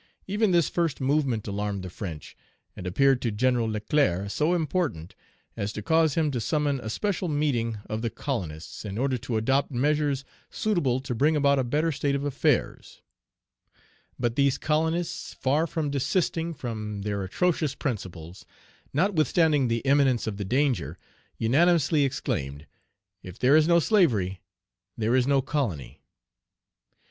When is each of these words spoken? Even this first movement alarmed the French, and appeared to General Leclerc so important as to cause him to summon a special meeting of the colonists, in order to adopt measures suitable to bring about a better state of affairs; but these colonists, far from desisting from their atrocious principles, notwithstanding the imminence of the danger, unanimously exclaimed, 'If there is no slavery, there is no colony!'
Even 0.25 0.49
this 0.49 0.67
first 0.67 0.99
movement 0.99 1.47
alarmed 1.47 1.83
the 1.83 1.89
French, 1.91 2.35
and 2.75 2.87
appeared 2.87 3.21
to 3.21 3.29
General 3.29 3.67
Leclerc 3.69 4.31
so 4.31 4.55
important 4.55 5.13
as 5.55 5.71
to 5.73 5.83
cause 5.83 6.15
him 6.15 6.31
to 6.31 6.41
summon 6.41 6.79
a 6.79 6.89
special 6.89 7.27
meeting 7.27 7.77
of 7.87 8.01
the 8.01 8.09
colonists, 8.09 8.83
in 8.83 8.97
order 8.97 9.15
to 9.19 9.37
adopt 9.37 9.69
measures 9.69 10.25
suitable 10.49 10.99
to 11.01 11.13
bring 11.13 11.35
about 11.35 11.59
a 11.59 11.63
better 11.63 11.91
state 11.91 12.15
of 12.15 12.23
affairs; 12.25 13.03
but 14.17 14.35
these 14.35 14.57
colonists, 14.57 15.35
far 15.35 15.67
from 15.67 15.91
desisting 15.91 16.51
from 16.55 17.03
their 17.03 17.21
atrocious 17.23 17.75
principles, 17.75 18.43
notwithstanding 18.93 19.67
the 19.67 19.81
imminence 19.85 20.25
of 20.25 20.37
the 20.37 20.43
danger, 20.45 20.97
unanimously 21.37 22.03
exclaimed, 22.03 22.65
'If 23.21 23.37
there 23.37 23.55
is 23.55 23.67
no 23.67 23.77
slavery, 23.79 24.41
there 24.97 25.15
is 25.15 25.27
no 25.27 25.43
colony!' 25.43 26.01